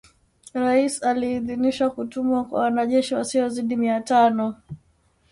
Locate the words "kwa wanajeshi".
2.45-3.15